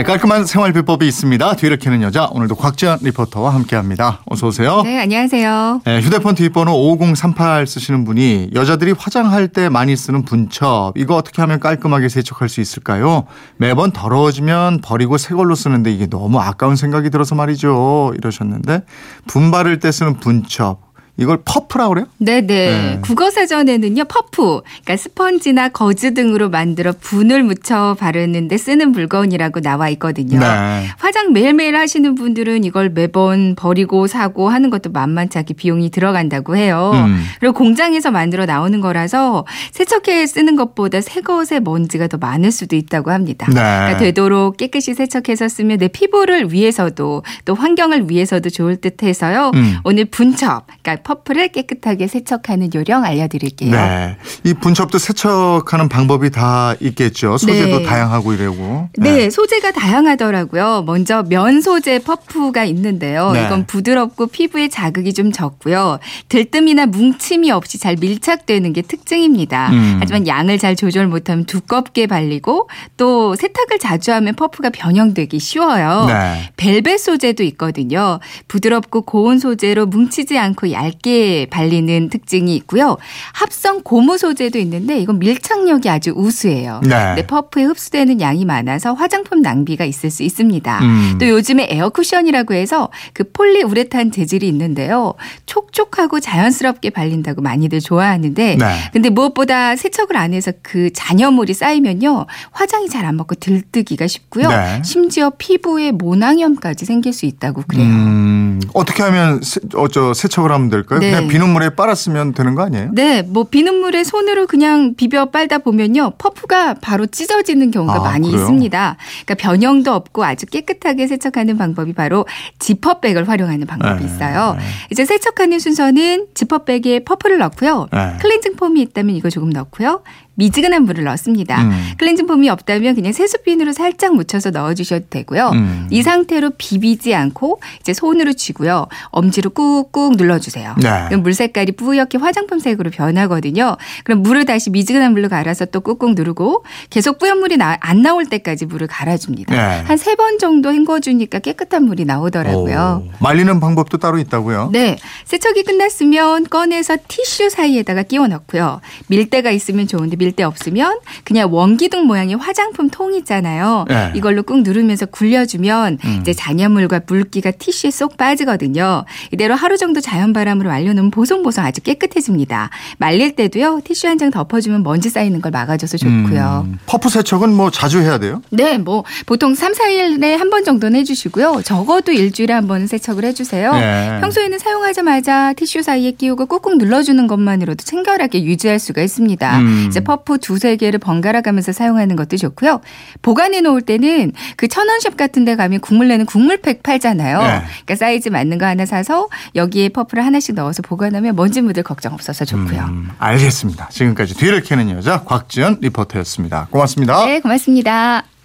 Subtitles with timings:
[0.00, 1.56] 네, 깔끔한 생활 비법이 있습니다.
[1.56, 4.22] 뒤를 캐는 여자 오늘도 곽지연 리포터와 함께합니다.
[4.24, 4.80] 어서 오세요.
[4.82, 5.82] 네, 안녕하세요.
[5.84, 11.60] 네, 휴대폰 뒷번호 5038 쓰시는 분이 여자들이 화장할 때 많이 쓰는 분첩 이거 어떻게 하면
[11.60, 13.24] 깔끔하게 세척할 수 있을까요?
[13.58, 18.14] 매번 더러워지면 버리고 새 걸로 쓰는데 이게 너무 아까운 생각이 들어서 말이죠.
[18.16, 18.84] 이러셨는데
[19.26, 22.06] 분바를 때 쓰는 분첩 이걸 퍼프라고 그래요?
[22.18, 22.46] 네네.
[22.46, 22.98] 네.
[23.02, 24.60] 국어 사전에는요, 퍼프.
[24.62, 30.38] 그러니까 스펀지나 거즈 등으로 만들어 분을 묻혀 바르는데 쓰는 물건이라고 나와 있거든요.
[30.38, 30.86] 네.
[30.98, 36.92] 화장 매일매일 하시는 분들은 이걸 매번 버리고 사고 하는 것도 만만치 않게 비용이 들어간다고 해요.
[36.94, 37.22] 음.
[37.38, 43.10] 그리고 공장에서 만들어 나오는 거라서 세척해 쓰는 것보다 새 것에 먼지가 더 많을 수도 있다고
[43.10, 43.46] 합니다.
[43.48, 43.54] 네.
[43.54, 49.50] 그러니까 되도록 깨끗이 세척해서 쓰면 내 피부를 위해서도 또 환경을 위해서도 좋을 듯 해서요.
[49.54, 49.76] 음.
[49.84, 53.70] 오늘 분첩, 그러니까 퍼프를 깨끗하게 세척하는 요령 알려드릴게요.
[53.70, 54.16] 네.
[54.44, 57.38] 이 분첩도 세척하는 방법이 다 있겠죠.
[57.38, 57.84] 소재도 네.
[57.84, 58.88] 다양하고 이래고.
[58.98, 60.82] 네, 소재가 다양하더라고요.
[60.86, 63.32] 먼저 면 소재 퍼프가 있는데요.
[63.32, 63.46] 네.
[63.46, 65.98] 이건 부드럽고 피부에 자극이 좀 적고요.
[66.28, 69.70] 들뜸이나 뭉침이 없이 잘 밀착되는 게 특징입니다.
[69.70, 69.96] 음.
[70.00, 76.06] 하지만 양을 잘 조절 못하면 두껍게 발리고 또 세탁을 자주 하면 퍼프가 변형되기 쉬워요.
[76.06, 76.50] 네.
[76.56, 78.18] 벨벳 소재도 있거든요.
[78.48, 82.96] 부드럽고 고운 소재로 뭉치지 않고 얇게 발리는 특징이 있고요.
[83.32, 86.80] 합성 고무 소재도 있는데 이건 밀착력이 아주 우수해요.
[86.82, 86.88] 네.
[86.88, 90.78] 근데 퍼프에 흡수되는 양이 많아서 화장품 낭비가 있을 수 있습니다.
[90.82, 91.16] 음.
[91.20, 95.14] 또 요즘에 에어 쿠션이라고 해서 그 폴리우레탄 재질이 있는데요.
[95.46, 98.66] 촉촉하고 자연스럽게 발린다고 많이들 좋아하는데 네.
[98.92, 102.26] 근데 무엇보다 세척을 안 해서 그 잔여물이 쌓이면요.
[102.52, 104.48] 화장이 잘 안 먹고 들뜨기가 쉽고요.
[104.50, 104.82] 네.
[104.84, 107.86] 심지어 피부에 모낭염까지 생길 수 있다고 그래요.
[107.86, 110.79] 음, 어떻게 하면 세, 어 저 세척을 하면 될까요?
[110.82, 111.10] 네.
[111.10, 112.90] 그냥 비눗물에 빨았으면 되는 거 아니에요?
[112.92, 116.12] 네, 뭐 비눗물에 손으로 그냥 비벼 빨다 보면요.
[116.18, 118.42] 퍼프가 바로 찢어지는 경우가 아, 많이 그래요?
[118.42, 118.96] 있습니다.
[119.24, 122.26] 그러니까 변형도 없고 아주 깨끗하게 세척하는 방법이 바로
[122.58, 124.06] 지퍼백을 활용하는 방법이 네.
[124.06, 124.56] 있어요.
[124.90, 127.88] 이제 세척하는 순서는 지퍼백에 퍼프를 넣고요.
[127.92, 128.16] 네.
[128.20, 130.02] 클렌징 폼이 있다면 이거 조금 넣고요.
[130.44, 131.60] 미지근한 물을 넣습니다.
[131.62, 131.70] 음.
[131.98, 135.50] 클렌징 폼이 없다면 그냥 세수핀으로 살짝 묻혀서 넣어주셔도 되고요.
[135.52, 135.86] 음.
[135.90, 138.86] 이 상태로 비비지 않고 이제 손으로 쥐고요.
[139.10, 140.76] 엄지로 꾹꾹 눌러주세요.
[140.82, 141.16] 네.
[141.16, 143.76] 물 색깔이 뿌옇게 화장품색으로 변하거든요.
[144.04, 148.24] 그럼 물을 다시 미지근한 물로 갈아서 또 꾹꾹 누르고 계속 뿌연 물이 나- 안 나올
[148.24, 149.54] 때까지 물을 갈아줍니다.
[149.54, 149.84] 네.
[149.84, 153.02] 한세 번 정도 헹궈주니까 깨끗한 물이 나오더라고요.
[153.06, 154.70] 오, 말리는 방법도 따로 있다고요?
[154.72, 154.96] 네.
[155.26, 158.80] 세척이 끝났으면 꺼내서 티슈 사이에다가 끼워 넣고요.
[159.08, 163.84] 밀대가 있으면 좋은데 밀대 없으면 그냥 원기둥 모양의 화장품 통 있잖아요.
[163.88, 164.12] 네.
[164.14, 166.18] 이걸로 꾹 누르면서 굴려주면 음.
[166.20, 169.04] 이제 잔여물과 물기가 티슈에 쏙 빠지거든요.
[169.32, 172.70] 이대로 하루 정도 자연 바람으로 말려놓으면 보송보송 아주 깨끗해집니다.
[172.98, 173.80] 말릴 때도요.
[173.84, 176.66] 티슈 한 장 덮어주면 먼지 쌓이는 걸 막아줘서 좋고요.
[176.66, 178.42] 음, 퍼프 세척은 뭐 자주 해야 돼요?
[178.50, 181.62] 네, 뭐 보통 3, 4일에 한 번 정도는 해주시고요.
[181.64, 183.72] 적어도 일주일에 한 번은 세척을 해주세요.
[183.72, 184.18] 네.
[184.20, 189.58] 평소에는 사용하자마자 티슈 사이에 끼우고 꾹꾹 눌러주는 것만으로도 청결하게 유지할 수가 있습니다.
[189.60, 189.84] 음.
[189.88, 192.80] 이제 퍼프 두세 개를 번갈아 가면서 사용하는 것도 좋고요.
[193.22, 197.38] 보관해 놓을 때는 그 천원샵 같은 데 가면 국물 내는 국물팩 팔잖아요.
[197.38, 197.62] 네.
[197.84, 202.44] 그러니까 사이즈 맞는 거 하나 사서 여기에 퍼프를 하나씩 넣어서 보관하면 먼지 묻을 걱정 없어서
[202.44, 202.80] 좋고요.
[202.88, 203.88] 음, 알겠습니다.
[203.90, 206.66] 지금까지 뒤를 캐는 여자 곽지연 리포터였습니다.
[206.70, 207.26] 고맙습니다.
[207.26, 208.29] 네, 고맙습니다.